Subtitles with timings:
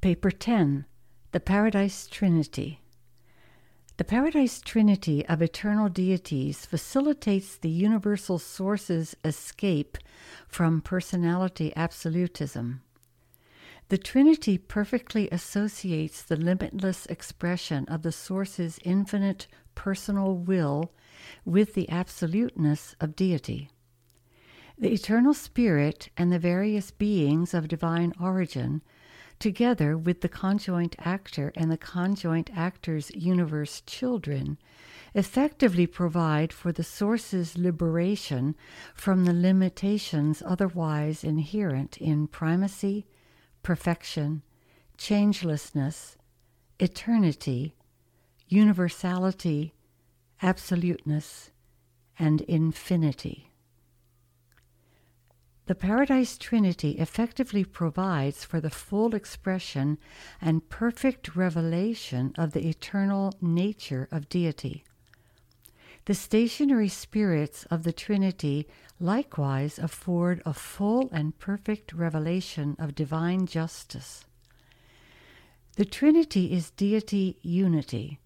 [0.00, 0.84] Paper 10
[1.32, 2.82] The Paradise Trinity.
[3.96, 9.98] The Paradise Trinity of eternal deities facilitates the universal source's escape
[10.46, 12.82] from personality absolutism.
[13.88, 20.92] The Trinity perfectly associates the limitless expression of the Source's infinite personal will
[21.44, 23.68] with the absoluteness of deity.
[24.78, 28.82] The eternal spirit and the various beings of divine origin
[29.38, 34.58] together with the conjoint actor and the conjoint actor's universe children,
[35.14, 38.54] effectively provide for the source's liberation
[38.94, 43.06] from the limitations otherwise inherent in primacy,
[43.62, 44.42] perfection,
[44.96, 46.16] changelessness,
[46.78, 47.74] eternity,
[48.48, 49.74] universality,
[50.42, 51.50] absoluteness,
[52.18, 53.47] and infinity.
[55.68, 59.98] The Paradise Trinity effectively provides for the full expression
[60.40, 64.84] and perfect revelation of the eternal nature of deity.
[66.06, 68.66] The stationary spirits of the Trinity
[68.98, 74.24] likewise afford a full and perfect revelation of divine justice.
[75.76, 78.20] The Trinity is deity unity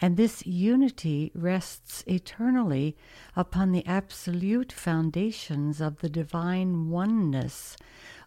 [0.00, 2.96] and this unity rests eternally
[3.36, 7.76] upon the absolute foundations of the divine oneness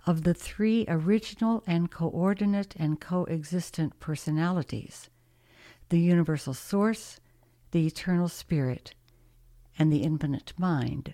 [0.05, 5.09] of the three original and coordinate and coexistent personalities
[5.89, 7.19] the universal source,
[7.69, 8.95] the eternal spirit,
[9.77, 11.13] and the infinite mind.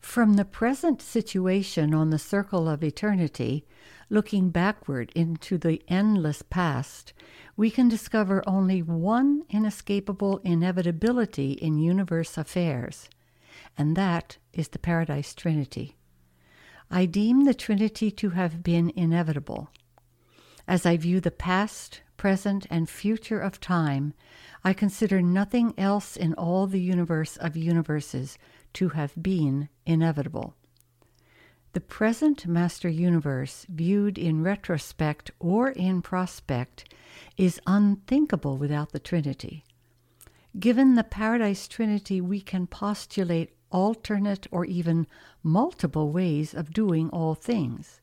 [0.00, 3.66] From the present situation on the circle of eternity,
[4.08, 7.12] looking backward into the endless past,
[7.56, 13.08] we can discover only one inescapable inevitability in universe affairs,
[13.76, 15.96] and that is the Paradise Trinity.
[16.90, 19.68] I deem the Trinity to have been inevitable.
[20.66, 24.14] As I view the past, present, and future of time,
[24.64, 28.38] I consider nothing else in all the universe of universes
[28.74, 30.54] to have been inevitable.
[31.72, 36.92] The present Master Universe, viewed in retrospect or in prospect,
[37.36, 39.64] is unthinkable without the Trinity.
[40.58, 45.06] Given the Paradise Trinity, we can postulate alternate or even
[45.42, 48.00] multiple ways of doing all things.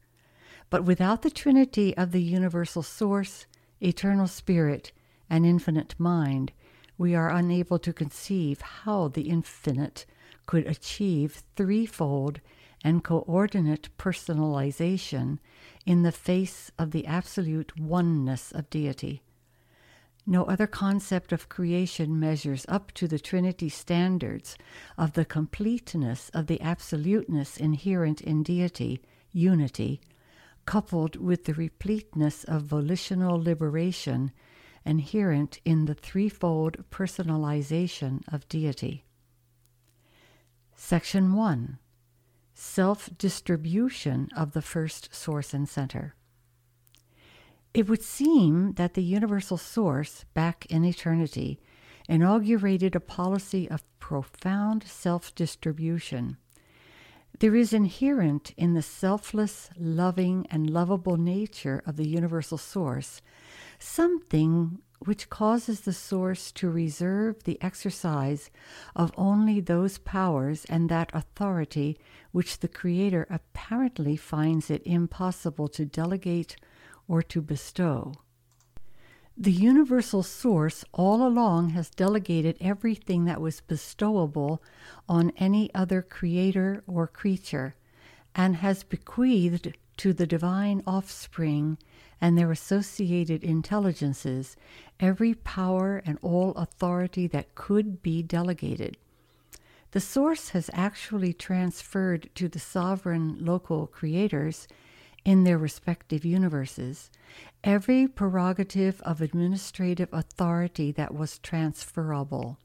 [0.70, 3.46] But without the Trinity of the Universal Source,
[3.82, 4.92] Eternal Spirit,
[5.30, 6.52] and Infinite Mind,
[6.98, 10.06] we are unable to conceive how the infinite
[10.46, 12.40] could achieve threefold
[12.84, 15.40] and coordinate personalization
[15.86, 19.24] in the face of the absolute oneness of deity.
[20.28, 24.58] No other concept of creation measures up to the Trinity standards
[24.98, 29.02] of the completeness of the absoluteness inherent in deity,
[29.32, 30.02] unity,
[30.66, 34.32] coupled with the repleteness of volitional liberation
[34.84, 39.06] inherent in the threefold personalization of deity.
[40.78, 41.80] Section 1
[42.54, 46.16] self distribution of the first source and center.
[47.74, 51.60] It would seem that the universal source, back in eternity,
[52.08, 56.38] inaugurated a policy of profound self distribution.
[57.40, 63.22] There is inherent in the selfless, loving, and lovable nature of the universal source
[63.80, 68.50] something which causes the source to reserve the exercise
[68.96, 71.98] of only those powers and that authority
[72.32, 76.56] which the Creator apparently finds it impossible to delegate
[77.08, 78.14] or to bestow.
[79.38, 84.60] The universal source all along has delegated everything that was bestowable
[85.10, 87.76] on any other creator or creature,
[88.34, 91.78] and has bequeathed to the divine offspring
[92.26, 94.58] and their associated intelligences
[95.00, 98.98] every power and all authority that could be delegated.
[99.92, 104.68] The source has actually transferred to the sovereign local creators
[105.24, 107.12] in their respective universes
[107.64, 112.58] every prerogative of administrative authority that was transferable.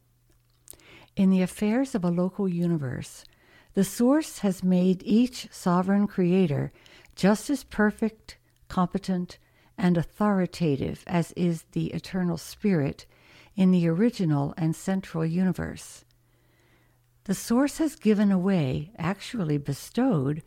[1.16, 3.26] In the affairs of a local universe,
[3.74, 6.72] the source has made each sovereign creator
[7.14, 9.36] just as perfect, competent,
[9.80, 13.06] and authoritative as is the eternal spirit
[13.56, 16.04] in the original and central universe.
[17.24, 20.42] The Source has given away, actually bestowed,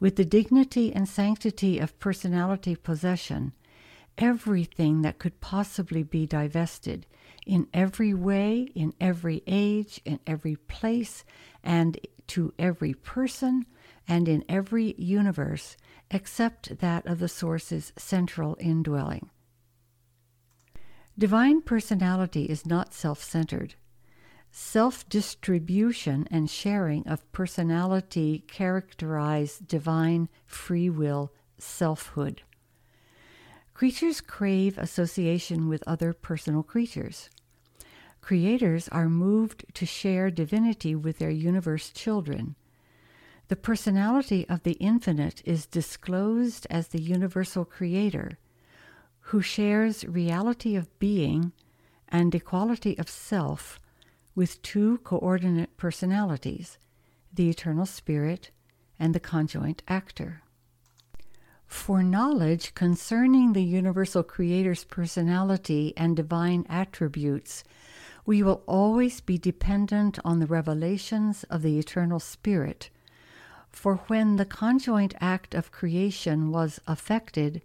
[0.00, 3.52] with the dignity and sanctity of personality possession,
[4.18, 7.06] everything that could possibly be divested,
[7.46, 11.24] in every way, in every age, in every place,
[11.62, 13.64] and to every person,
[14.06, 15.76] and in every universe
[16.10, 19.30] except that of the Source's central indwelling.
[21.16, 23.74] Divine personality is not self centered.
[24.50, 32.42] Self distribution and sharing of personality characterize divine free will selfhood.
[33.74, 37.30] Creatures crave association with other personal creatures.
[38.20, 42.54] Creators are moved to share divinity with their universe children.
[43.48, 48.38] The personality of the infinite is disclosed as the universal creator,
[49.28, 51.52] who shares reality of being
[52.08, 53.78] and equality of self
[54.34, 56.78] with two coordinate personalities,
[57.32, 58.50] the eternal spirit
[58.98, 60.42] and the conjoint actor.
[61.66, 67.64] For knowledge concerning the universal creator's personality and divine attributes,
[68.24, 72.90] we will always be dependent on the revelations of the eternal spirit.
[73.74, 77.60] For when the conjoint act of creation was effected,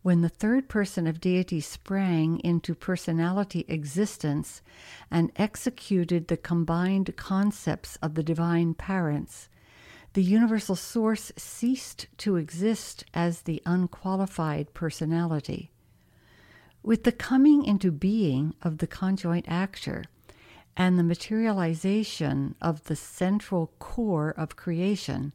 [0.00, 4.62] when the third person of deity sprang into personality existence
[5.10, 9.50] and executed the combined concepts of the divine parents,
[10.14, 15.70] the universal source ceased to exist as the unqualified personality.
[16.82, 20.04] With the coming into being of the conjoint actor
[20.78, 25.34] and the materialization of the central core of creation,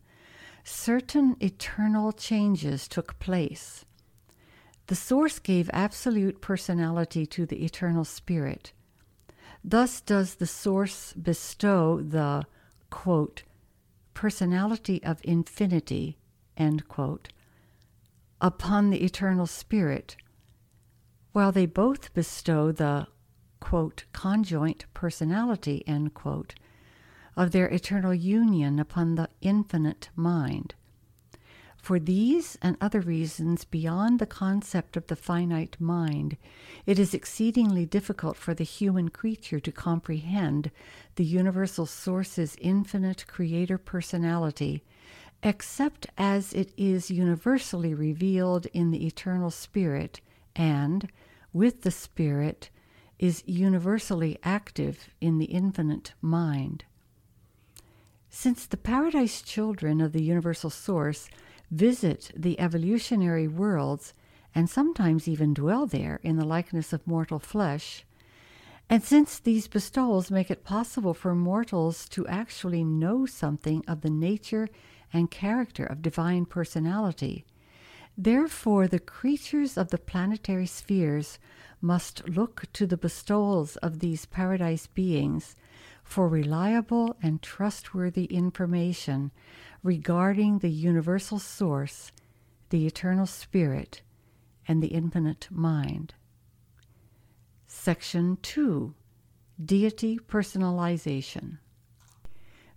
[0.63, 3.85] certain eternal changes took place.
[4.87, 8.73] The Source gave absolute personality to the eternal Spirit.
[9.63, 12.45] Thus does the Source bestow the,
[12.89, 13.43] quote,
[14.13, 16.17] personality of infinity,
[16.57, 17.29] end quote,
[18.41, 20.15] upon the eternal spirit,
[21.31, 23.07] while they both bestow the,
[23.59, 26.55] quote, conjoint personality, end quote,
[27.35, 30.75] of their eternal union upon the infinite mind.
[31.83, 36.37] For these and other reasons beyond the concept of the finite mind,
[36.85, 40.71] it is exceedingly difficult for the human creature to comprehend
[41.15, 44.81] the universal source's infinite creator personality,
[45.43, 50.21] except as it is universally revealed in the eternal spirit
[50.55, 51.11] and,
[51.51, 52.69] with the spirit,
[53.19, 56.85] is universally active in the infinite mind.
[58.35, 61.29] Since the paradise children of the universal source
[61.69, 64.15] visit the evolutionary worlds,
[64.55, 68.03] and sometimes even dwell there in the likeness of mortal flesh.
[68.89, 74.09] And since these bestowals make it possible for mortals to actually know something of the
[74.09, 74.67] nature
[75.13, 77.45] and character of divine personality,
[78.17, 81.37] therefore the creatures of the planetary spheres
[81.81, 85.55] must look to the bestowals of these paradise beings
[86.13, 89.31] for reliable and trustworthy information
[89.81, 92.11] regarding the universal source,
[92.69, 94.03] the eternal spirit,
[94.67, 96.13] and the infinite mind.
[97.65, 98.93] Section 2
[99.65, 101.57] Deity Personalization.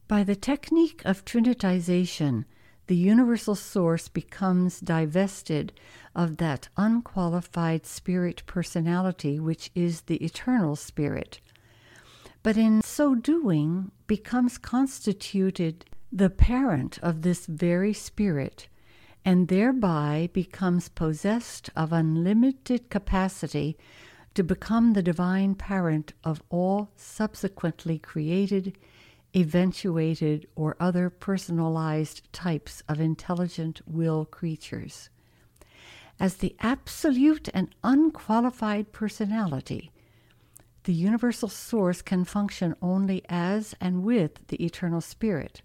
[0.08, 2.46] By the technique of trinitization,
[2.86, 5.74] the universal source becomes divested
[6.14, 11.40] of that unqualified spirit personality which is the eternal spirit,
[12.42, 18.68] but in so doing becomes constituted the parent of this very spirit,
[19.22, 23.76] and thereby becomes possessed of unlimited capacity
[24.32, 28.78] to become the divine parent of all subsequently created,
[29.34, 35.10] eventuated, or other personalized types of intelligent will creatures.
[36.18, 39.92] As the absolute and unqualified personality,
[40.86, 45.60] the universal source can function only as and with the eternal spirit.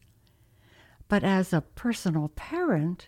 [1.07, 3.07] But as a personal parent,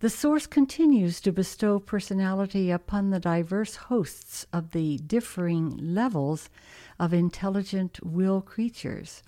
[0.00, 6.50] the Source continues to bestow personality upon the diverse hosts of the differing levels
[6.98, 9.22] of intelligent will creatures,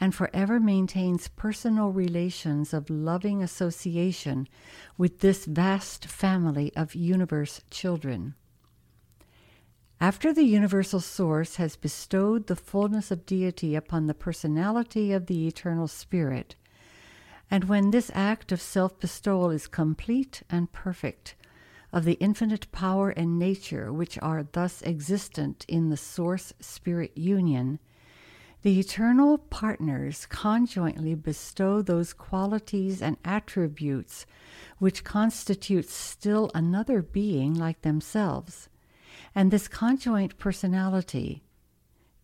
[0.00, 4.48] and forever maintains personal relations of loving association
[4.96, 8.34] with this vast family of universe children.
[10.02, 15.46] After the universal source has bestowed the fullness of deity upon the personality of the
[15.46, 16.54] eternal spirit,
[17.50, 21.34] and when this act of self bestowal is complete and perfect,
[21.92, 27.78] of the infinite power and nature which are thus existent in the Source Spirit union,
[28.62, 34.24] the eternal partners conjointly bestow those qualities and attributes
[34.78, 38.69] which constitute still another being like themselves.
[39.34, 41.44] And this conjoint personality,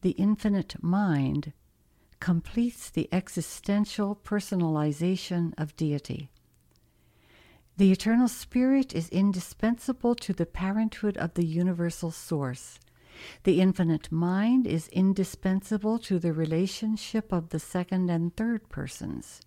[0.03, 1.53] the infinite mind,
[2.21, 6.31] completes the existential personalization of deity.
[7.77, 12.79] The eternal spirit is indispensable to the parenthood of the universal source.
[13.45, 19.43] The infinite mind is indispensable to the relationship of the second and third persons.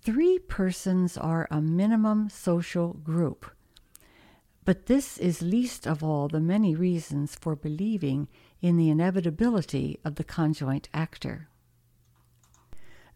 [0.00, 3.50] Three persons are a minimum social group.
[4.66, 8.26] But this is least of all the many reasons for believing
[8.60, 11.48] in the inevitability of the conjoint actor.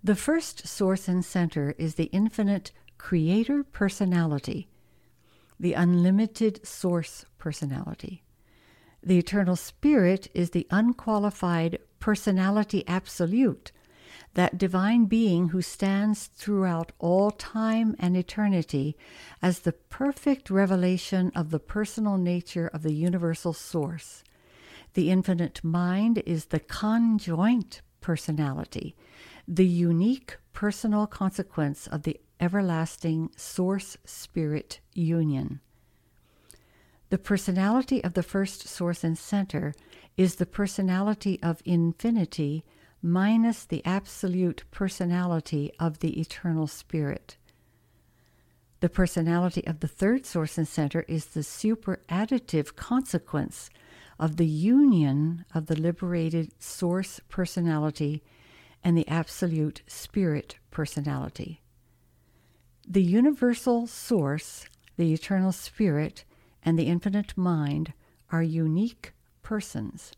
[0.02, 4.68] The first source and center is the infinite creator personality,
[5.58, 8.22] the unlimited source personality.
[9.02, 13.72] The eternal spirit is the unqualified personality absolute,
[14.34, 18.96] that divine being who stands throughout all time and eternity
[19.42, 24.22] as the perfect revelation of the personal nature of the universal source.
[24.94, 28.96] The infinite mind is the conjoint personality,
[29.46, 35.60] the unique personal consequence of the everlasting source spirit union.
[37.10, 39.74] The personality of the first source and center
[40.16, 42.64] is the personality of infinity
[43.02, 47.36] minus the absolute personality of the eternal spirit.
[48.80, 53.70] The personality of the third source and center is the superadditive consequence
[54.18, 58.22] of the union of the liberated source personality
[58.82, 61.60] and the absolute spirit personality.
[62.88, 64.66] The universal source,
[64.96, 66.24] the eternal spirit,
[66.62, 67.92] and the infinite mind
[68.32, 70.12] are unique persons.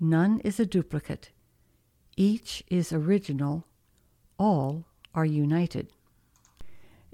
[0.00, 1.30] None is a duplicate.
[2.20, 3.64] Each is original.
[4.40, 5.92] All are united.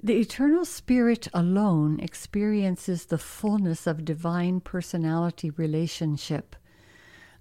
[0.01, 6.55] The eternal spirit alone experiences the fullness of divine personality relationship,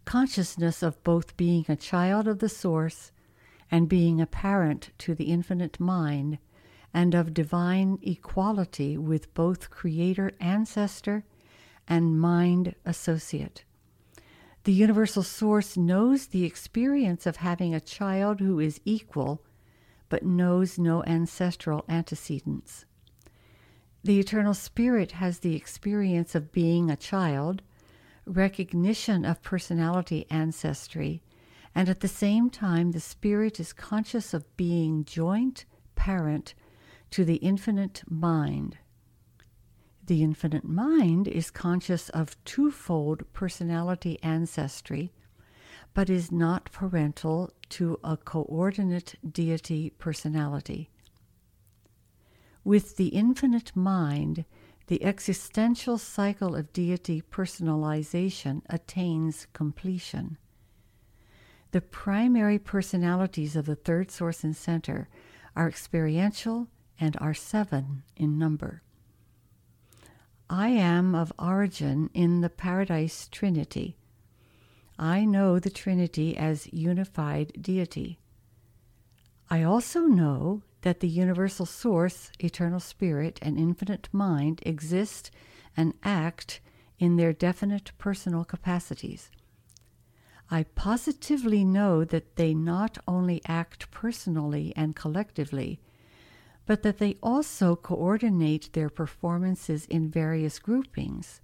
[0.04, 3.12] consciousness of both being a child of the source
[3.70, 6.36] and being a parent to the infinite mind,
[6.92, 11.24] and of divine equality with both creator ancestor
[11.88, 13.64] and mind associate.
[14.64, 19.42] The universal source knows the experience of having a child who is equal,
[20.08, 22.86] but knows no ancestral antecedents.
[24.02, 27.60] The eternal spirit has the experience of being a child,
[28.24, 31.22] recognition of personality ancestry,
[31.74, 36.54] and at the same time, the spirit is conscious of being joint parent
[37.10, 38.78] to the infinite mind.
[40.06, 45.12] The infinite mind is conscious of twofold personality ancestry,
[45.94, 50.90] but is not parental to a coordinate deity personality.
[52.64, 54.44] With the infinite mind,
[54.88, 60.36] the existential cycle of deity personalization attains completion.
[61.70, 65.08] The primary personalities of the third source and center
[65.56, 66.68] are experiential
[67.00, 68.82] and are seven in number.
[70.50, 73.96] I am of origin in the Paradise Trinity.
[74.98, 78.18] I know the Trinity as unified deity.
[79.48, 85.30] I also know that the universal source, eternal spirit, and infinite mind exist
[85.76, 86.60] and act
[86.98, 89.30] in their definite personal capacities.
[90.50, 95.80] I positively know that they not only act personally and collectively,
[96.66, 101.40] but that they also coordinate their performances in various groupings,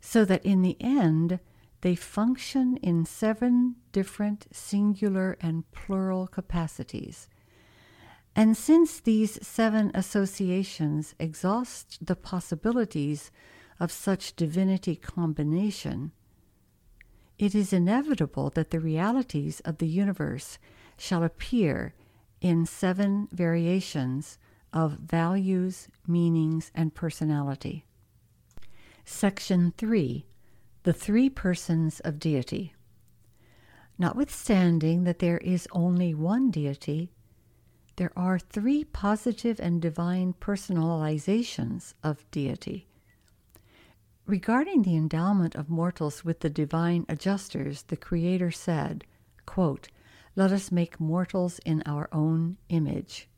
[0.00, 1.38] so that in the end
[1.80, 7.28] they function in seven different singular and plural capacities.
[8.34, 13.30] And since these seven associations exhaust the possibilities
[13.80, 16.12] of such divinity combination,
[17.38, 20.58] it is inevitable that the realities of the universe
[20.96, 21.94] shall appear
[22.40, 24.38] in seven variations
[24.78, 27.84] of values, meanings, and personality.
[29.04, 30.24] Section 3
[30.84, 32.74] The Three Persons of Deity.
[33.98, 37.10] Notwithstanding that there is only one deity,
[37.96, 42.86] there are three positive and divine personalizations of deity.
[44.26, 49.02] Regarding the endowment of mortals with the divine adjusters, the Creator said,
[49.44, 49.88] quote,
[50.36, 53.28] Let us make mortals in our own image.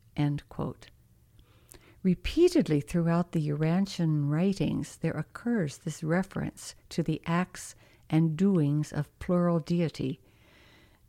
[2.03, 7.75] Repeatedly throughout the Urantian writings, there occurs this reference to the acts
[8.09, 10.19] and doings of plural deity,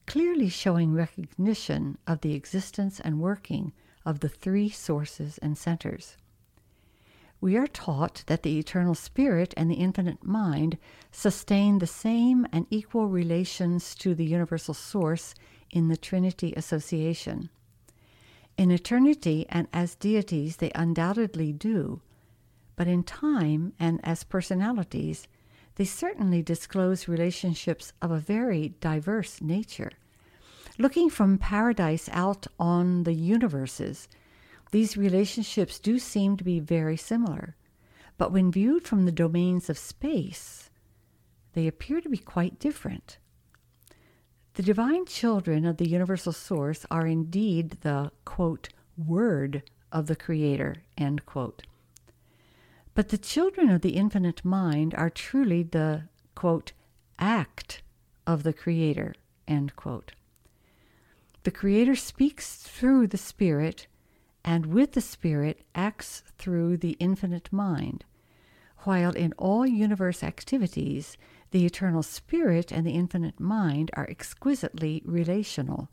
[0.06, 3.72] clearly showing recognition of the existence and working
[4.04, 6.16] of the three sources and centers
[7.42, 10.78] we are taught that the eternal spirit and the infinite mind
[11.10, 15.34] sustain the same and equal relations to the universal source
[15.68, 17.50] in the Trinity association.
[18.62, 22.00] In eternity and as deities, they undoubtedly do,
[22.76, 25.26] but in time and as personalities,
[25.74, 29.90] they certainly disclose relationships of a very diverse nature.
[30.78, 34.08] Looking from paradise out on the universes,
[34.70, 37.56] these relationships do seem to be very similar,
[38.16, 40.70] but when viewed from the domains of space,
[41.54, 43.18] they appear to be quite different.
[44.54, 48.68] The divine children of the universal source are indeed the, quote,
[48.98, 51.62] word of the Creator, end quote.
[52.94, 56.04] But the children of the infinite mind are truly the,
[56.34, 56.72] quote,
[57.18, 57.82] act
[58.26, 59.14] of the Creator,
[59.48, 60.12] end quote.
[61.44, 63.86] The Creator speaks through the Spirit,
[64.44, 68.04] and with the Spirit acts through the infinite mind,
[68.80, 71.16] while in all universe activities,
[71.52, 75.88] the eternal Spirit and the infinite mind are exquisitely relational,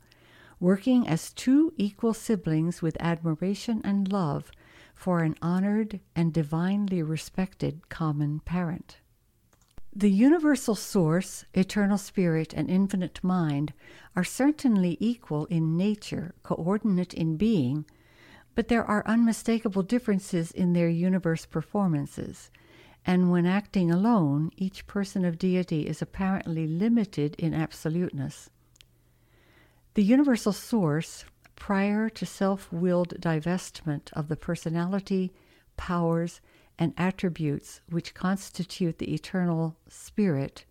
[0.58, 4.50] working as two equal siblings with admiration and love
[4.94, 8.98] for an honored and divinely respected common parent.
[9.94, 13.72] The universal source, eternal spirit, and infinite mind
[14.14, 17.86] are certainly equal in nature, coordinate in being,
[18.54, 22.50] but there are unmistakable differences in their universe performances,
[23.06, 28.50] and when acting alone, each person of deity is apparently limited in absoluteness.
[29.94, 31.24] The universal source,
[31.56, 35.32] prior to self willed divestment of the personality,
[35.76, 36.40] powers,
[36.78, 40.64] and attributes which constitute the eternal spirit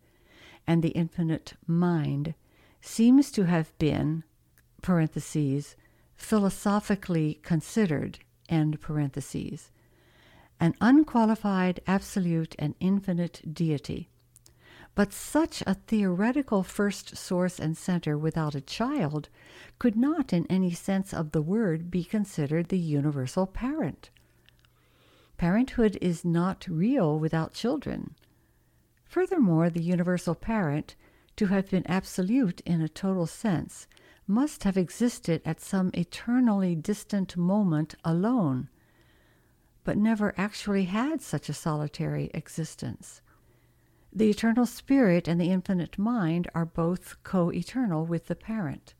[0.65, 2.33] and the infinite mind,
[2.81, 4.23] seems to have been,
[6.15, 8.19] philosophically considered,
[10.59, 14.09] an unqualified, absolute, and infinite deity.
[14.95, 19.29] But such a theoretical first source and center without a child
[19.77, 24.09] could not, in any sense of the word, be considered the universal parent.
[25.37, 28.15] Parenthood is not real without children.
[29.05, 30.95] Furthermore, the universal parent,
[31.37, 33.87] to have been absolute in a total sense,
[34.27, 38.67] must have existed at some eternally distant moment alone,
[39.83, 43.21] but never actually had such a solitary existence.
[44.11, 48.93] The eternal spirit and the infinite mind are both co eternal with the parent.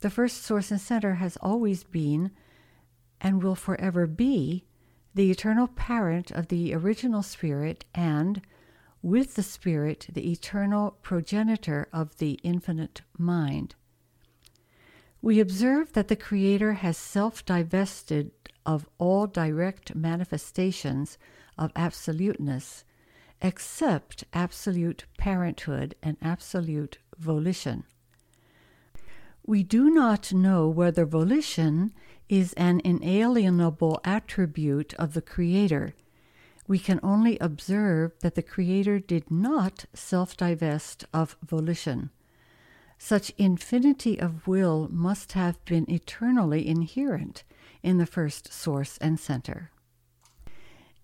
[0.00, 2.30] The first source and center has always been
[3.20, 4.64] and will forever be
[5.14, 8.42] the eternal parent of the original spirit and,
[9.00, 13.74] with the spirit, the eternal progenitor of the infinite mind.
[15.22, 18.32] We observe that the Creator has self divested
[18.66, 21.18] of all direct manifestations
[21.58, 22.84] of absoluteness
[23.42, 27.84] except absolute parenthood and absolute volition.
[29.46, 31.92] We do not know whether volition
[32.30, 35.94] is an inalienable attribute of the Creator.
[36.66, 42.08] We can only observe that the Creator did not self divest of volition.
[42.96, 47.44] Such infinity of will must have been eternally inherent
[47.84, 49.70] in the first source and center.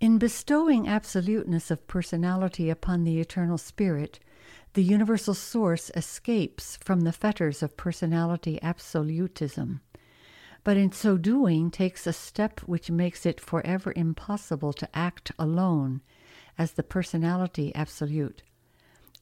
[0.00, 4.18] In bestowing absoluteness of personality upon the eternal spirit,
[4.72, 9.82] the universal source escapes from the fetters of personality absolutism,
[10.64, 16.00] but in so doing takes a step which makes it forever impossible to act alone
[16.56, 18.42] as the personality absolute.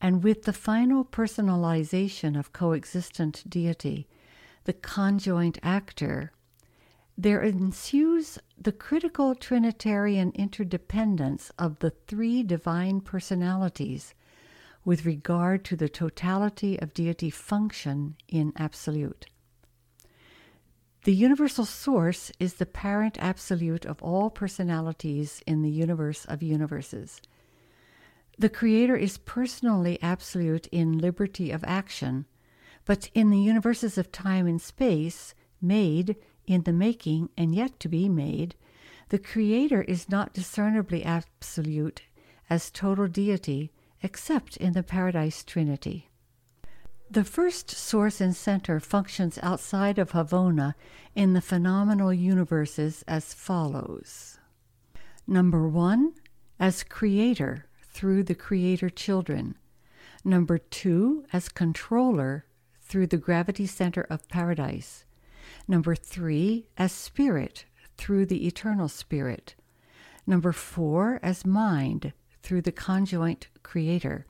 [0.01, 4.07] And with the final personalization of coexistent deity,
[4.63, 6.31] the conjoint actor
[7.19, 14.13] there ensues the critical Trinitarian interdependence of the three divine personalities
[14.85, 19.25] with regard to the totality of deity function in absolute.
[21.03, 27.21] The universal source is the parent absolute of all personalities in the universe of universes.
[28.37, 32.27] The Creator is personally absolute in liberty of action,
[32.85, 36.15] but in the universes of time and space, made
[36.49, 38.55] in the making and yet to be made,
[39.09, 42.01] the Creator is not discernibly absolute
[42.49, 46.09] as total deity except in the Paradise Trinity.
[47.11, 50.73] The first source and center functions outside of Havona
[51.15, 54.39] in the phenomenal universes as follows.
[55.27, 56.13] Number one,
[56.59, 59.55] as creator through the creator children.
[60.23, 62.45] Number two, as controller
[62.81, 65.05] through the gravity center of paradise.
[65.69, 69.53] Number three, as spirit through the eternal spirit.
[70.25, 74.25] Number four, as mind through the conjoint creator.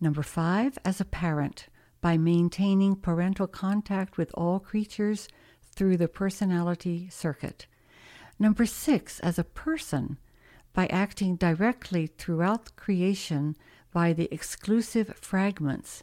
[0.00, 1.66] Number five, as a parent,
[2.00, 5.28] by maintaining parental contact with all creatures
[5.62, 7.66] through the personality circuit.
[8.38, 10.16] Number six, as a person,
[10.72, 13.54] by acting directly throughout creation
[13.92, 16.02] by the exclusive fragments,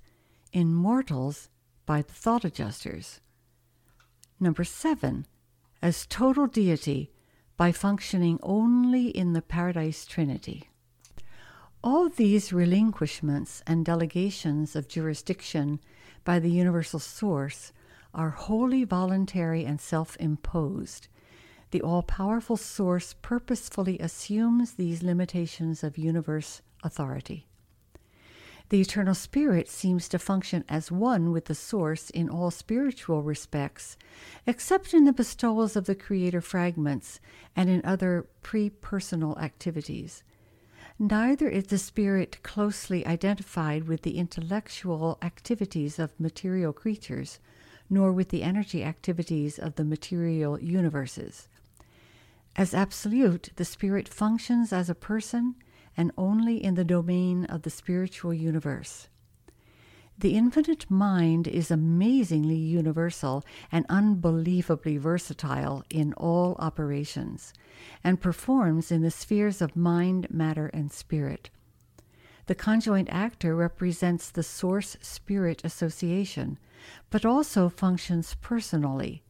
[0.53, 1.49] in mortals
[1.87, 3.21] by the thought adjusters.
[4.41, 5.27] Number seven,
[5.83, 7.11] as total deity
[7.57, 10.67] by functioning only in the Paradise Trinity.
[11.83, 15.79] All these relinquishments and delegations of jurisdiction
[16.23, 17.71] by the universal source
[18.15, 21.07] are wholly voluntary and self imposed.
[21.69, 27.45] The all powerful source purposefully assumes these limitations of universe authority.
[28.71, 33.97] The eternal spirit seems to function as one with the source in all spiritual respects,
[34.47, 37.19] except in the bestowals of the creator fragments
[37.53, 40.23] and in other pre personal activities.
[40.97, 47.39] Neither is the spirit closely identified with the intellectual activities of material creatures,
[47.89, 51.49] nor with the energy activities of the material universes.
[52.55, 55.55] As absolute, the spirit functions as a person
[55.95, 59.07] and only in the domain of the spiritual universe.
[60.17, 67.53] The infinite mind is amazingly universal and unbelievably versatile in all operations,
[68.03, 71.49] and performs in the spheres of mind, matter, and spirit.
[72.45, 76.59] The conjoint actor represents the source spirit association,
[77.09, 79.23] but also functions personally.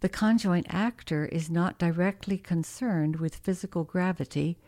[0.00, 4.58] The conjoint actor is not directly concerned with physical gravity,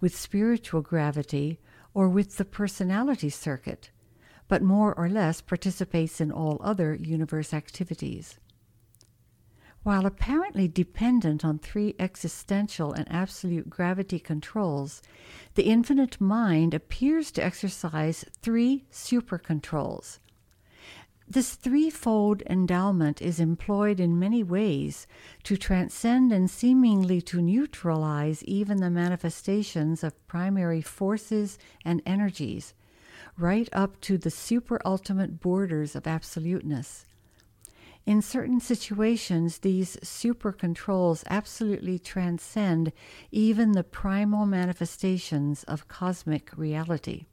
[0.00, 1.58] with spiritual gravity,
[1.94, 3.90] or with the personality circuit
[4.48, 8.38] but more or less participates in all other universe activities.
[9.82, 15.02] While apparently dependent on three existential and absolute gravity controls,
[15.54, 20.18] the infinite mind appears to exercise three super controls.
[21.30, 25.06] This threefold endowment is employed in many ways
[25.42, 32.72] to transcend and seemingly to neutralize even the manifestations of primary forces and energies,
[33.36, 37.04] right up to the super ultimate borders of absoluteness.
[38.06, 42.90] In certain situations, these super controls absolutely transcend
[43.30, 47.26] even the primal manifestations of cosmic reality.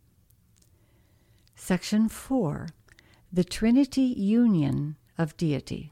[1.56, 2.68] Section 4
[3.34, 5.92] The Trinity Union of Deity.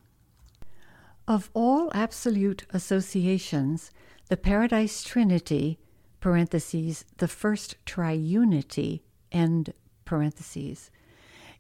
[1.27, 3.91] Of all absolute associations,
[4.29, 5.79] the Paradise Trinity,
[6.21, 9.73] parentheses, the first triunity, end
[10.05, 10.89] parentheses,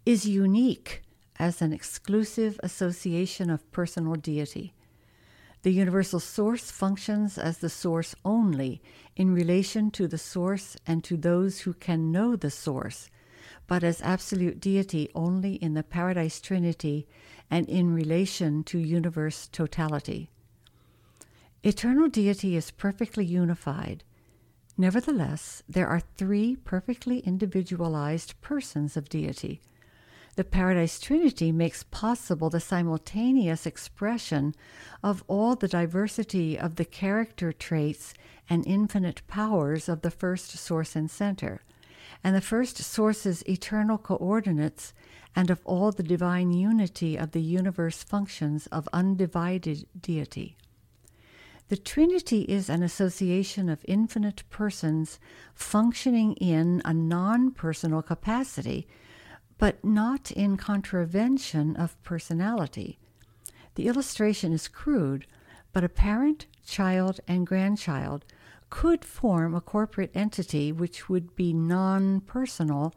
[0.05, 1.01] is unique
[1.37, 4.73] as an exclusive association of personal deity.
[5.63, 8.81] The universal source functions as the source only
[9.15, 13.09] in relation to the source and to those who can know the source,
[13.67, 17.07] but as absolute deity only in the Paradise Trinity
[17.49, 20.29] and in relation to universe totality.
[21.63, 24.03] Eternal deity is perfectly unified
[24.77, 29.61] Nevertheless, there are three perfectly individualized persons of deity.
[30.35, 34.55] The Paradise Trinity makes possible the simultaneous expression
[35.03, 38.15] of all the diversity of the character traits
[38.49, 41.61] and infinite powers of the first source and center,
[42.23, 44.93] and the first source's eternal coordinates,
[45.35, 50.55] and of all the divine unity of the universe functions of undivided deity.
[51.69, 55.19] The Trinity is an association of infinite persons
[55.55, 58.87] functioning in a non personal capacity,
[59.57, 62.99] but not in contravention of personality.
[63.75, 65.25] The illustration is crude,
[65.71, 68.23] but a parent, child, and grandchild
[68.73, 72.91] could form a corporate entity which would be non personal,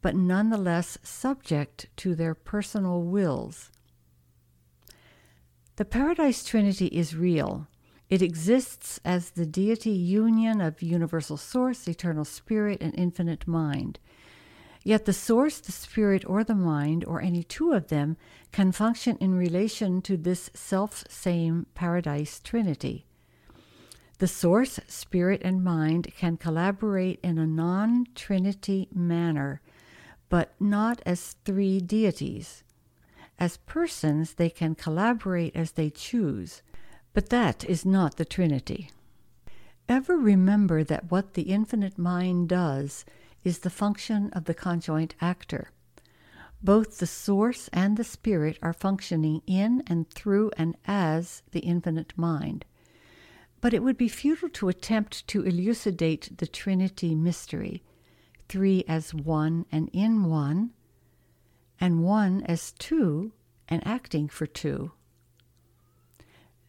[0.00, 3.72] but nonetheless subject to their personal wills.
[5.74, 7.66] The Paradise Trinity is real
[8.08, 13.98] it exists as the deity union of universal source, eternal spirit, and infinite mind.
[14.84, 18.16] Yet the source, the spirit, or the mind, or any two of them,
[18.52, 23.06] can function in relation to this self same paradise trinity.
[24.18, 29.60] The source, spirit, and mind can collaborate in a non trinity manner,
[30.28, 32.62] but not as three deities.
[33.38, 36.62] As persons, they can collaborate as they choose.
[37.12, 38.90] But that is not the Trinity.
[39.88, 43.04] Ever remember that what the infinite mind does
[43.44, 45.70] is the function of the conjoint actor.
[46.62, 52.12] Both the source and the spirit are functioning in and through and as the infinite
[52.16, 52.64] mind.
[53.66, 57.82] But it would be futile to attempt to elucidate the Trinity mystery,
[58.48, 60.70] three as one and in one,
[61.80, 63.32] and one as two
[63.68, 64.92] and acting for two.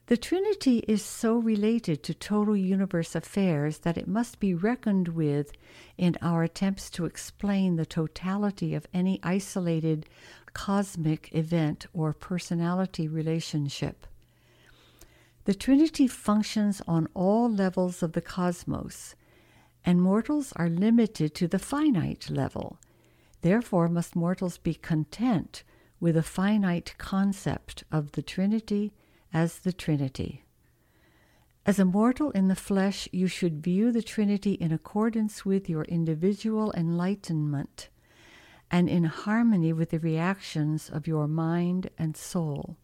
[0.08, 5.52] The Trinity is so related to total universe affairs that it must be reckoned with
[6.00, 10.08] in our attempts to explain the totality of any isolated
[10.54, 14.08] cosmic event or personality relationship.
[15.48, 19.16] The Trinity functions on all levels of the cosmos,
[19.86, 22.80] and mortals are limited to the finite level.
[23.40, 25.64] Therefore, must mortals be content
[26.02, 28.92] with a finite concept of the Trinity
[29.34, 30.44] as the Trinity.
[31.66, 35.86] As a mortal in the flesh, you should view the Trinity in accordance with your
[35.86, 37.88] individual enlightenment
[38.70, 42.76] and in harmony with the reactions of your mind and soul.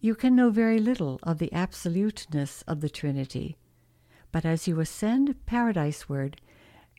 [0.00, 3.58] You can know very little of the absoluteness of the Trinity,
[4.32, 6.36] but as you ascend paradiseward,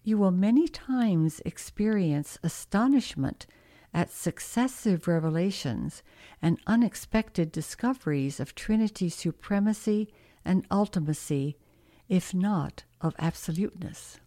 [0.03, 3.47] you will many times experience astonishment
[3.91, 6.03] at successive revelations
[6.41, 10.13] and unexpected discoveries of Trinity supremacy
[10.45, 11.55] and ultimacy,
[12.07, 14.19] if not of absoluteness.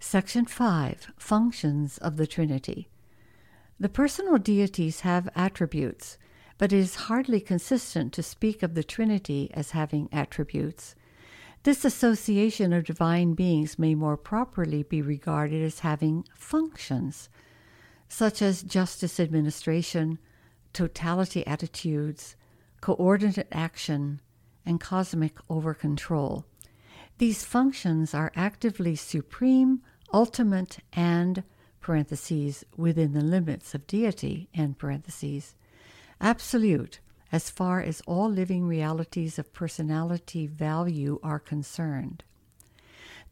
[0.00, 2.88] Section 5 Functions of the Trinity.
[3.78, 6.16] The personal deities have attributes,
[6.58, 10.94] but it is hardly consistent to speak of the Trinity as having attributes.
[11.62, 17.28] This association of divine beings may more properly be regarded as having functions
[18.08, 20.18] such as justice administration,
[20.72, 22.36] totality attitudes,
[22.80, 24.20] coordinate action,
[24.64, 26.44] and cosmic over control.
[27.18, 29.80] These functions are actively supreme,
[30.12, 31.42] ultimate, and
[32.76, 34.48] within the limits of deity
[36.20, 37.00] absolute
[37.32, 42.22] as far as all living realities of personality value are concerned.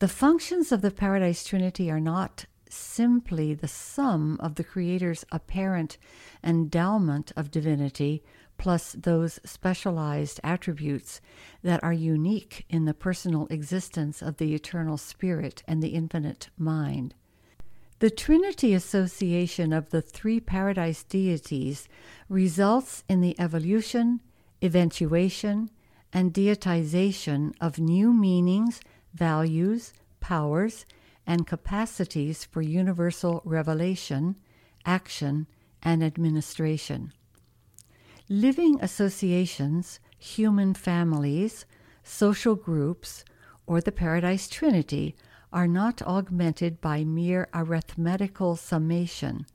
[0.00, 5.96] The functions of the Paradise Trinity are not simply the sum of the Creator's apparent
[6.42, 8.22] endowment of divinity
[8.56, 11.20] plus those specialized attributes
[11.62, 17.14] that are unique in the personal existence of the eternal Spirit and the infinite mind.
[18.04, 21.88] The Trinity association of the three paradise deities
[22.28, 24.20] results in the evolution,
[24.62, 25.70] eventuation,
[26.12, 28.82] and deitization of new meanings,
[29.14, 30.84] values, powers,
[31.26, 34.36] and capacities for universal revelation,
[34.84, 35.46] action,
[35.82, 37.10] and administration.
[38.28, 41.64] Living associations, human families,
[42.02, 43.24] social groups,
[43.66, 45.16] or the Paradise Trinity
[45.54, 49.46] are not augmented by mere arithmetical summation.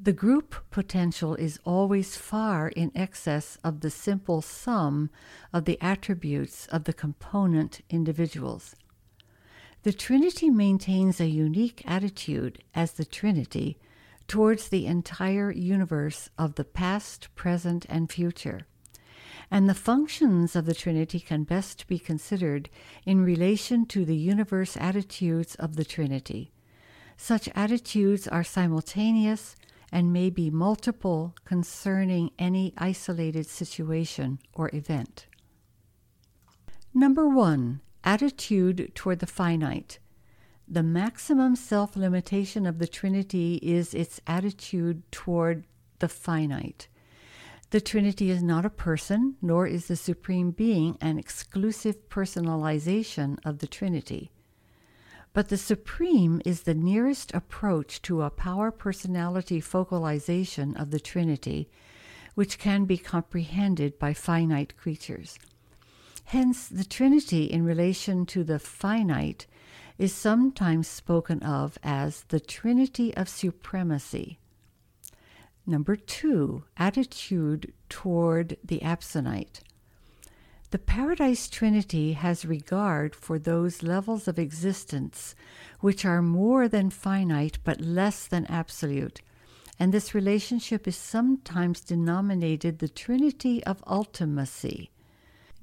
[0.00, 5.10] The group potential is always far in excess of the simple sum
[5.52, 8.76] of the attributes of the component individuals.
[9.82, 13.78] The Trinity maintains a unique attitude as the Trinity
[14.28, 18.68] towards the entire universe of the past, present, and future.
[19.52, 22.70] And the functions of the Trinity can best be considered
[23.04, 26.52] in relation to the universe attitudes of the Trinity.
[27.18, 29.54] Such attitudes are simultaneous
[29.92, 35.26] and may be multiple concerning any isolated situation or event.
[36.94, 39.98] Number one, attitude toward the finite.
[40.66, 45.66] The maximum self limitation of the Trinity is its attitude toward
[45.98, 46.88] the finite.
[47.72, 53.60] The Trinity is not a person, nor is the Supreme Being an exclusive personalization of
[53.60, 54.30] the Trinity.
[55.32, 61.70] But the Supreme is the nearest approach to a power personality focalization of the Trinity,
[62.34, 65.38] which can be comprehended by finite creatures.
[66.24, 69.46] Hence, the Trinity in relation to the finite
[69.96, 74.40] is sometimes spoken of as the Trinity of Supremacy.
[75.66, 79.60] Number two, attitude toward the absonite.
[80.70, 85.34] The Paradise Trinity has regard for those levels of existence
[85.80, 89.20] which are more than finite but less than absolute,
[89.78, 94.88] and this relationship is sometimes denominated the Trinity of Ultimacy.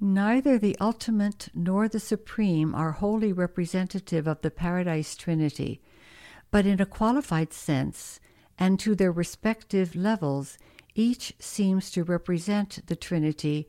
[0.00, 5.82] Neither the ultimate nor the supreme are wholly representative of the Paradise Trinity,
[6.50, 8.20] but in a qualified sense,
[8.60, 10.58] and to their respective levels,
[10.94, 13.66] each seems to represent the Trinity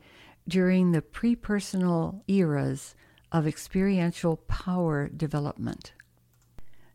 [0.48, 2.94] during the pre personal eras
[3.32, 5.94] of experiential power development.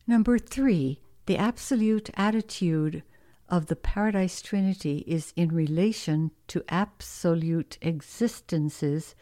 [0.06, 3.02] Number three, the absolute attitude
[3.48, 9.14] of the Paradise Trinity is in relation to absolute existences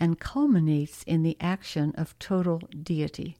[0.00, 3.36] and culminates in the action of total deity.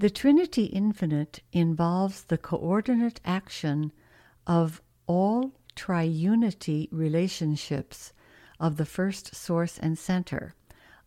[0.00, 3.92] The Trinity Infinite involves the coordinate action
[4.46, 8.14] of all triunity relationships
[8.58, 10.54] of the first source and center,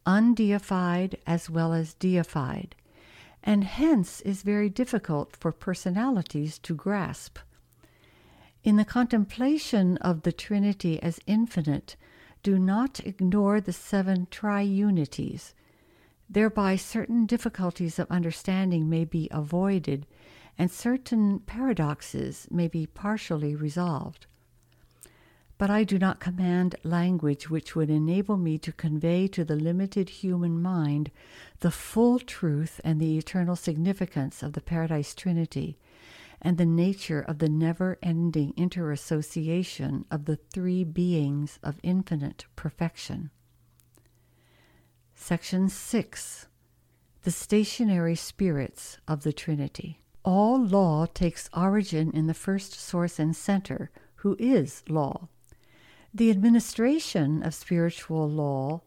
[0.05, 2.75] undeified as well as deified,
[3.41, 7.39] and hence is very difficult for personalities to grasp.
[8.63, 11.95] In the contemplation of the Trinity as infinite,
[12.43, 15.53] do not ignore the seven triunities.
[16.33, 20.07] Thereby, certain difficulties of understanding may be avoided,
[20.57, 24.25] and certain paradoxes may be partially resolved.
[25.59, 30.09] But I do not command language which would enable me to convey to the limited
[30.09, 31.11] human mind
[31.59, 35.77] the full truth and the eternal significance of the Paradise Trinity
[36.41, 43.29] and the nature of the never ending interassociation of the three beings of infinite perfection.
[45.25, 46.47] Section 6
[47.21, 50.01] The Stationary Spirits of the Trinity.
[50.25, 55.29] All law takes origin in the first source and center, who is law.
[56.13, 58.81] The administration of spiritual law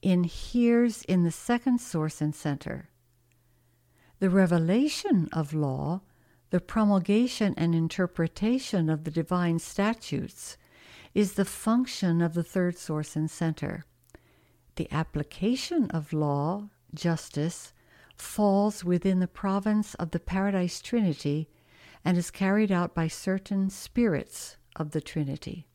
[0.00, 2.90] inheres in the second source and center.
[4.20, 6.02] The revelation of law
[6.50, 10.56] the promulgation and interpretation of the divine statutes
[11.14, 13.84] is the function of the third source and center.
[14.76, 17.72] The application of law, justice,
[18.16, 21.48] falls within the province of the Paradise Trinity
[22.04, 25.66] and is carried out by certain spirits of the Trinity.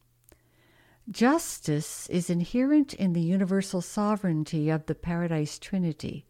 [1.09, 6.25] Justice is inherent in the universal sovereignty of the Paradise Trinity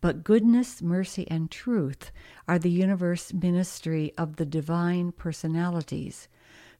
[0.00, 2.10] but goodness, mercy, and truth
[2.46, 6.28] are the universe ministry of the divine personalities,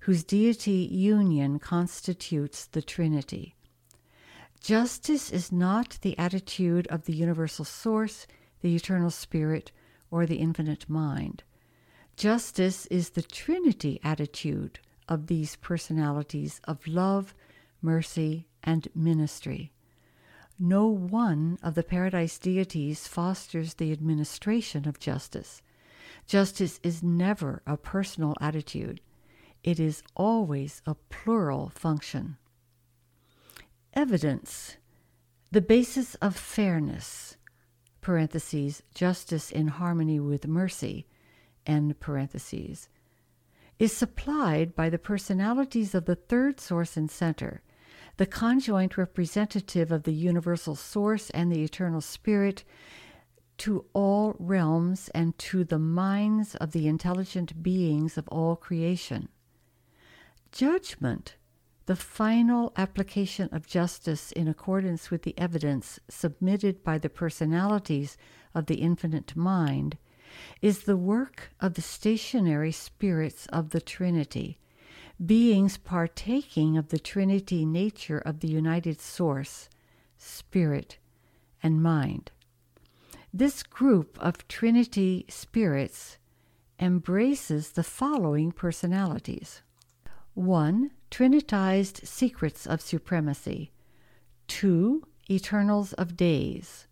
[0.00, 3.56] whose deity union constitutes the Trinity.
[4.60, 8.26] Justice is not the attitude of the universal source,
[8.60, 9.72] the eternal spirit,
[10.10, 11.42] or the infinite mind.
[12.16, 17.34] Justice is the Trinity attitude of these personalities of love,
[17.80, 19.72] mercy, and ministry.
[20.58, 25.62] No one of the paradise deities fosters the administration of justice.
[26.26, 29.00] Justice is never a personal attitude,
[29.62, 32.36] it is always a plural function.
[33.94, 34.76] Evidence
[35.50, 37.36] the basis of fairness,
[38.02, 41.06] parentheses, justice in harmony with mercy,
[41.66, 42.88] end parentheses,
[43.78, 47.62] is supplied by the personalities of the third source and center
[48.18, 52.64] the conjoint representative of the universal source and the eternal spirit
[53.56, 59.28] to all realms and to the minds of the intelligent beings of all creation.
[60.50, 61.36] Judgment,
[61.88, 68.18] the final application of justice in accordance with the evidence submitted by the personalities
[68.54, 69.96] of the infinite mind,
[70.60, 74.58] is the work of the stationary spirits of the Trinity
[75.24, 79.70] beings partaking of the Trinity nature of the united source,
[80.18, 80.98] spirit,
[81.62, 82.30] and mind.
[83.32, 86.18] This group of Trinity spirits
[86.78, 89.62] embraces the following personalities
[90.34, 90.90] 1.
[91.10, 93.70] Trinitized secrets of supremacy,
[94.48, 95.02] 2.
[95.30, 96.86] Eternals of days,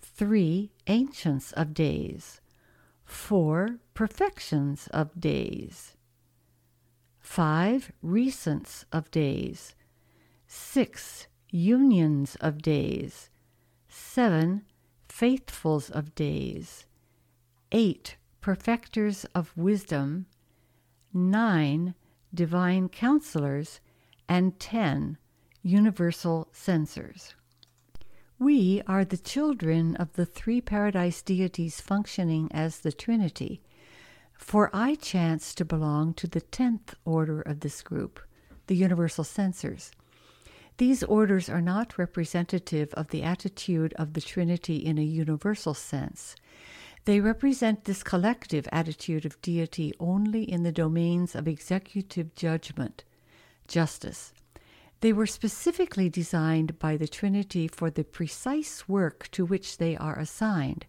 [0.00, 0.70] 3.
[0.86, 2.40] Ancients of days,
[3.04, 3.78] 4.
[3.94, 5.96] Perfections of days,
[7.26, 7.92] 5.
[8.02, 9.74] Recents of days.
[10.46, 11.26] 6.
[11.50, 13.28] Unions of days.
[13.88, 14.62] 7.
[15.08, 16.86] Faithfuls of days.
[17.72, 18.16] 8.
[18.40, 20.26] Perfectors of wisdom.
[21.12, 21.94] 9.
[22.36, 23.80] Divine counselors.
[24.28, 25.18] And 10.
[25.62, 27.34] Universal censors.
[28.38, 33.60] We are the children of the three paradise deities functioning as the Trinity
[34.36, 38.20] for I chance to belong to the tenth order of this group,
[38.66, 39.90] the universal censors.
[40.78, 46.36] These orders are not representative of the attitude of the Trinity in a universal sense.
[47.06, 53.04] They represent this collective attitude of deity only in the domains of executive judgment,
[53.68, 54.34] justice.
[55.00, 60.18] They were specifically designed by the Trinity for the precise work to which they are
[60.18, 60.86] assigned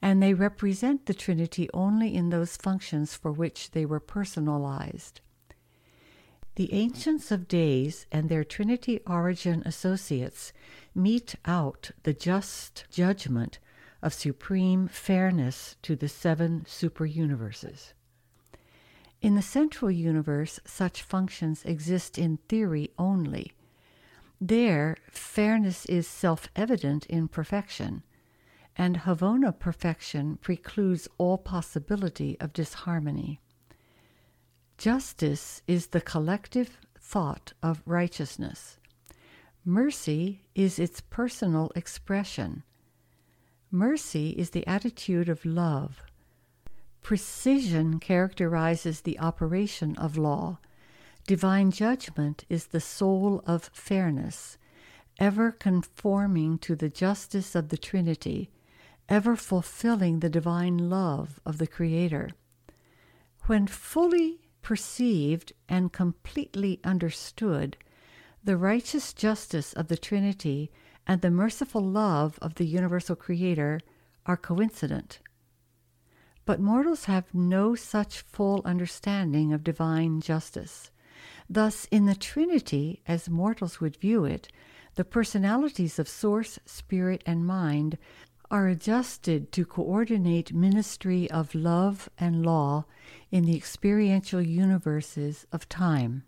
[0.00, 5.20] and they represent the Trinity only in those functions for which they were personalized.
[6.56, 10.52] The Ancients of Days and their Trinity origin associates
[10.94, 13.58] mete out the just judgment
[14.02, 17.92] of supreme fairness to the seven superuniverses.
[19.20, 23.52] In the central universe, such functions exist in theory only.
[24.40, 28.02] There, fairness is self evident in perfection,
[28.76, 33.40] and Havona perfection precludes all possibility of disharmony.
[34.78, 38.78] Justice is the collective thought of righteousness.
[39.64, 42.64] Mercy is its personal expression.
[43.74, 46.02] Mercy is the attitude of love.
[47.00, 50.58] Precision characterizes the operation of law.
[51.26, 54.58] Divine judgment is the soul of fairness,
[55.18, 58.50] ever conforming to the justice of the Trinity,
[59.08, 62.28] ever fulfilling the divine love of the Creator.
[63.46, 67.78] When fully perceived and completely understood,
[68.44, 70.70] the righteous justice of the Trinity
[71.06, 73.80] and the merciful love of the universal Creator
[74.26, 75.18] are coincident.
[76.44, 80.90] But mortals have no such full understanding of divine justice.
[81.48, 84.48] Thus, in the Trinity, as mortals would view it,
[84.94, 87.98] the personalities of Source, Spirit, and Mind
[88.50, 92.84] are adjusted to coordinate ministry of love and law
[93.30, 96.24] in the experiential universes of time.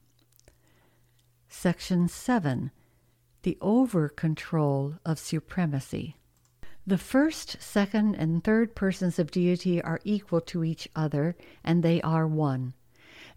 [1.49, 2.71] Section 7
[3.45, 6.17] The Over Control of Supremacy.
[6.87, 12.01] The first, second, and third persons of deity are equal to each other, and they
[12.01, 12.73] are one.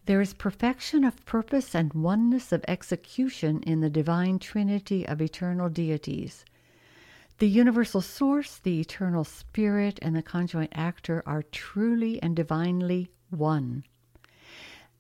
[0.06, 5.68] There is perfection of purpose and oneness of execution in the divine trinity of eternal
[5.68, 6.46] deities.
[7.40, 13.84] The universal source, the eternal spirit, and the conjoint actor are truly and divinely one.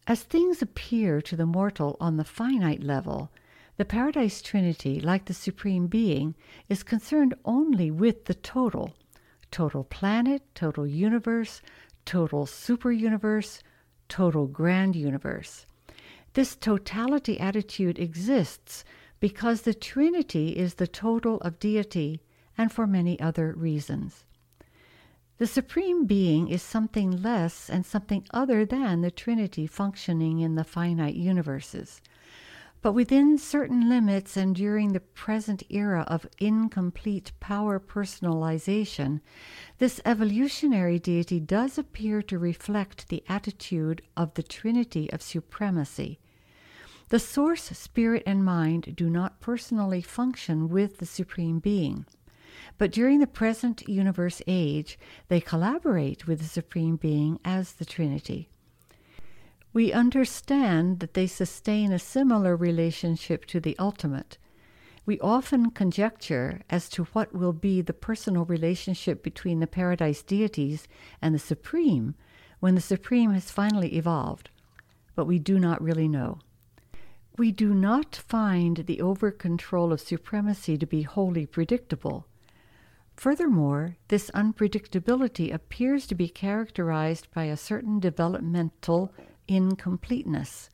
[0.06, 3.32] As things appear to the mortal on the finite level,
[3.78, 6.36] the Paradise Trinity, like the Supreme Being,
[6.68, 8.94] is concerned only with the total
[9.50, 11.62] total planet, total universe,
[12.04, 13.62] total superuniverse,
[14.10, 15.66] total grand universe.
[16.34, 18.84] This totality attitude exists
[19.20, 22.22] because the Trinity is the total of deity
[22.58, 24.26] and for many other reasons.
[25.38, 30.64] The Supreme Being is something less and something other than the Trinity functioning in the
[30.64, 32.02] finite universes.
[32.82, 39.22] But within certain limits and during the present era of incomplete power personalization,
[39.80, 46.20] this evolutionary deity does appear to reflect the attitude of the Trinity of supremacy.
[47.10, 52.06] The source, spirit, and mind do not personally function with the Supreme Being.
[52.78, 55.00] But during the present universe age,
[55.30, 58.50] they collaborate with the Supreme Being as the Trinity.
[59.74, 64.38] We understand that they sustain a similar relationship to the ultimate.
[65.06, 70.88] We often conjecture as to what will be the personal relationship between the paradise deities
[71.22, 72.16] and the Supreme
[72.60, 74.50] when the Supreme has finally evolved,
[75.16, 76.40] but we do not really know.
[77.38, 82.26] We do not find the over control of supremacy to be wholly predictable.
[83.16, 89.14] Furthermore, this unpredictability appears to be characterized by a certain developmental
[89.48, 90.70] incompleteness,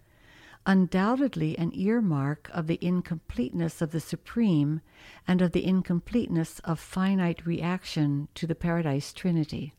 [0.65, 4.82] undoubtedly an earmark of the incompleteness of the Supreme
[5.28, 9.74] and of the incompleteness of finite reaction to the Paradise Trinity.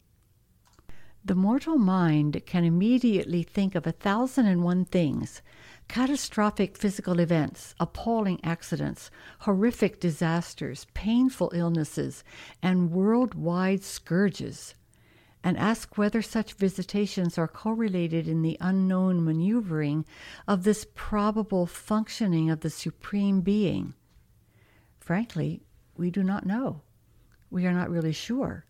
[1.27, 5.41] The mortal mind can immediately think of a thousand and one things
[5.89, 12.25] catastrophic physical events, appalling accidents, horrific disasters, painful illnesses,
[12.63, 14.75] and worldwide scourges,
[15.45, 20.07] and ask whether such visitations are correlated in the unknown maneuvering
[20.49, 23.93] of this probable functioning of the Supreme Being.
[24.99, 25.63] Frankly,
[25.99, 26.81] we do not know.
[27.51, 28.65] We are not really sure.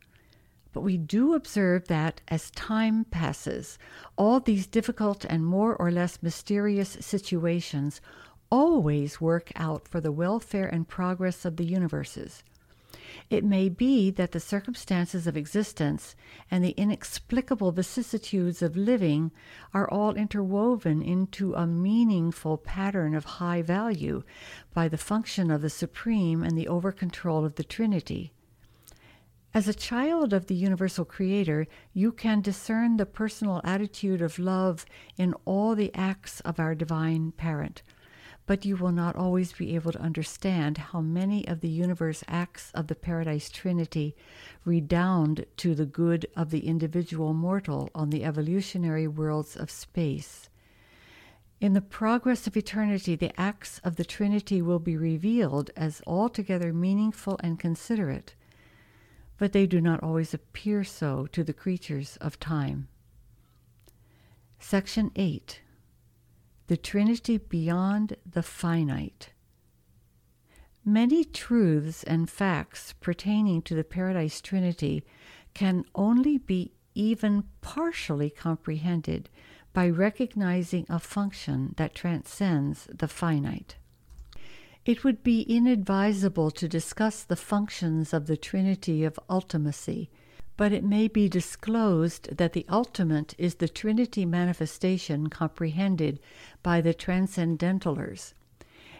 [0.72, 3.78] But we do observe that as time passes,
[4.16, 8.00] all these difficult and more or less mysterious situations
[8.50, 12.42] always work out for the welfare and progress of the universes.
[13.30, 16.14] It may be that the circumstances of existence
[16.50, 19.32] and the inexplicable vicissitudes of living
[19.72, 24.22] are all interwoven into a meaningful pattern of high value
[24.72, 28.32] by the function of the Supreme and the over control of the Trinity.
[29.54, 34.84] As a child of the universal creator, you can discern the personal attitude of love
[35.16, 37.82] in all the acts of our divine parent.
[38.46, 42.70] But you will not always be able to understand how many of the universe acts
[42.74, 44.14] of the Paradise Trinity
[44.64, 50.50] redound to the good of the individual mortal on the evolutionary worlds of space.
[51.60, 56.72] In the progress of eternity, the acts of the Trinity will be revealed as altogether
[56.72, 58.34] meaningful and considerate
[59.36, 62.88] but they do not always appear so to the creatures of time.
[64.58, 65.60] Section 8
[66.66, 69.30] The Trinity Beyond the Finite.
[70.82, 75.04] Many truths and facts pertaining to the Paradise Trinity
[75.52, 79.28] can only be even partially comprehended
[79.74, 83.76] by recognizing a function that transcends the finite.
[84.86, 90.08] It would be inadvisable to discuss the functions of the Trinity of ultimacy,
[90.56, 96.20] but it may be disclosed that the ultimate is the Trinity manifestation comprehended
[96.62, 98.34] by the transcendentalers.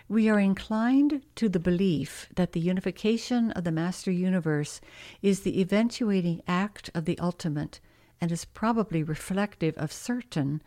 [0.09, 4.81] We are inclined to the belief that the unification of the Master Universe
[5.23, 7.81] is the eventuating act of the ultimate
[8.21, 10.61] and is probably reflective of certain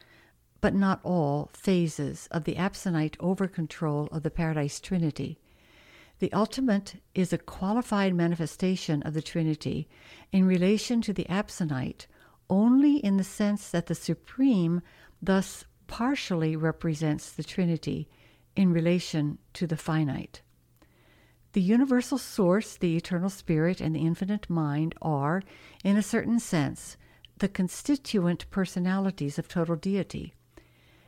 [0.60, 5.38] but not all, phases of the absonite over control of the Paradise Trinity.
[6.20, 9.88] The ultimate is a qualified manifestation of the Trinity
[10.32, 12.08] in relation to the absonite
[12.50, 14.82] only in the sense that the Supreme
[15.22, 18.08] thus partially represents the Trinity
[18.56, 20.42] in relation to the finite.
[21.54, 25.42] The universal source, the eternal spirit, and the infinite mind are,
[25.84, 26.98] in a certain sense,
[27.40, 30.34] the constituent personalities of total deity.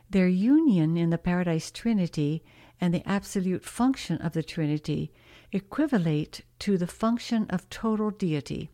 [0.08, 2.42] Their union in the Paradise Trinity
[2.80, 5.12] and the absolute function of the Trinity
[5.52, 8.70] equivalate to the function of total deity,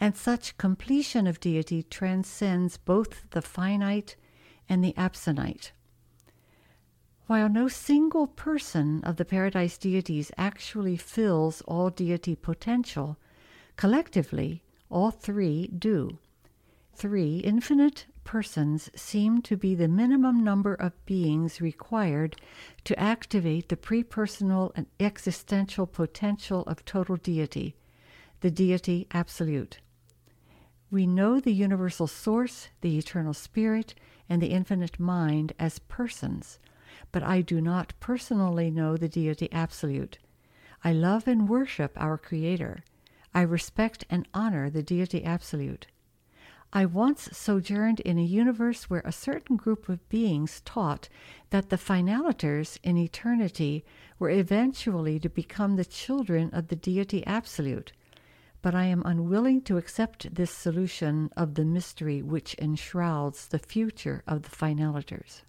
[0.00, 4.16] and such completion of deity transcends both the finite
[4.68, 5.72] and the absonite.
[7.26, 13.16] While no single person of the Paradise deities actually fills all deity potential,
[13.76, 16.18] collectively all three do.
[16.94, 22.36] Three infinite persons seem to be the minimum number of beings required
[22.84, 27.76] to activate the prepersonal and existential potential of total deity,
[28.40, 29.80] the deity absolute.
[30.90, 33.94] We know the universal source, the eternal spirit,
[34.28, 36.58] and the infinite mind as persons,
[37.12, 40.18] but I do not personally know the deity absolute.
[40.84, 42.84] I love and worship our Creator.
[43.34, 45.86] I respect and honor the deity absolute.
[46.74, 51.10] I once sojourned in a universe where a certain group of beings taught
[51.50, 53.84] that the finaliters in eternity
[54.18, 57.92] were eventually to become the children of the deity absolute,
[58.62, 64.22] but I am unwilling to accept this solution of the mystery which enshrouds the future
[64.26, 65.42] of the finaliters.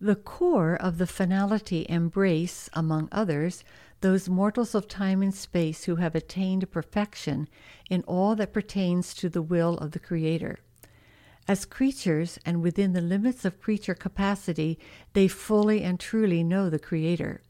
[0.00, 3.64] The Corps of the finality embrace, among others,
[4.04, 7.48] those mortals of time and space who have attained perfection
[7.88, 10.58] in all that pertains to the will of the Creator.
[11.48, 14.78] As creatures and within the limits of creature capacity,
[15.14, 17.40] they fully and truly know the Creator.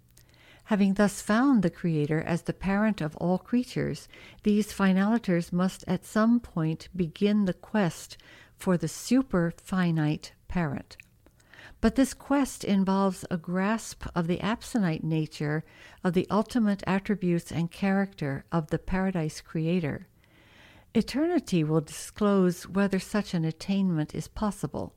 [0.67, 4.07] Having thus found the Creator as the parent of all creatures,
[4.45, 8.17] these finaliters must at some point begin the quest
[8.57, 10.97] for the super finite parent.
[11.85, 15.65] But this quest involves a grasp of the absonite nature
[16.03, 20.07] of the ultimate attributes and character of the paradise creator.
[20.95, 24.97] Eternity will disclose whether such an attainment is possible,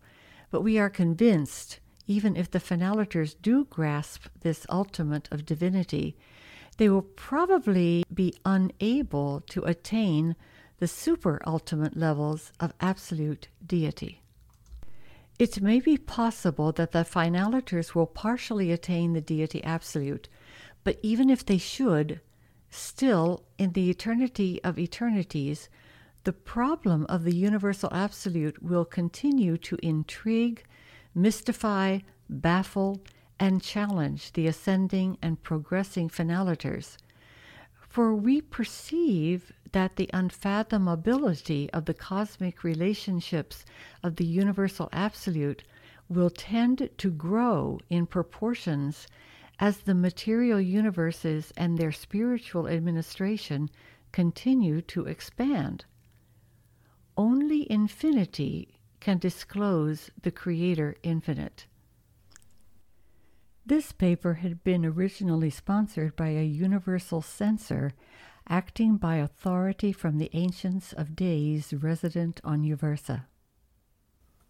[0.49, 6.15] but we are convinced, even if the finaliters do grasp this ultimate of divinity,
[6.77, 10.37] they will probably be unable to attain
[10.77, 14.21] the super ultimate levels of absolute deity.
[15.39, 20.29] It may be possible that the finaliters will partially attain the deity absolute,
[20.83, 22.21] but even if they should,
[22.71, 25.69] still, in the eternity of eternities,
[26.23, 30.63] the problem of the universal absolute will continue to intrigue,
[31.13, 33.01] mystify, baffle,
[33.39, 36.97] and challenge the ascending and progressing finaliters.
[37.75, 43.65] For we perceive that the unfathomability of the cosmic relationships
[44.03, 45.63] of the universal absolute
[46.09, 49.07] will tend to grow in proportions
[49.59, 53.69] as the material universes and their spiritual administration
[54.11, 55.85] continue to expand.
[57.17, 61.65] Only infinity can disclose the Creator infinite.
[63.65, 67.91] This paper had been originally sponsored by a universal censor
[68.49, 73.25] acting by authority from the Ancients of Days resident on Uversa.